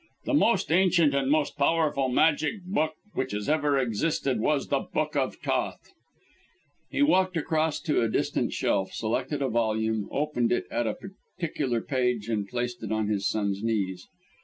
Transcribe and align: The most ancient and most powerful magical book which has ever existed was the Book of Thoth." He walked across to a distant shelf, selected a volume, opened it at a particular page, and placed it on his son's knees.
The 0.25 0.33
most 0.33 0.71
ancient 0.71 1.13
and 1.13 1.29
most 1.29 1.59
powerful 1.59 2.09
magical 2.09 2.61
book 2.65 2.93
which 3.13 3.33
has 3.33 3.47
ever 3.47 3.77
existed 3.77 4.39
was 4.39 4.69
the 4.69 4.79
Book 4.91 5.15
of 5.15 5.35
Thoth." 5.35 5.91
He 6.89 7.03
walked 7.03 7.37
across 7.37 7.79
to 7.81 8.01
a 8.01 8.09
distant 8.09 8.51
shelf, 8.51 8.93
selected 8.93 9.43
a 9.43 9.47
volume, 9.47 10.09
opened 10.11 10.51
it 10.51 10.65
at 10.71 10.87
a 10.87 10.95
particular 10.95 11.81
page, 11.81 12.29
and 12.29 12.47
placed 12.49 12.81
it 12.81 12.91
on 12.91 13.09
his 13.09 13.29
son's 13.29 13.61
knees. 13.63 14.07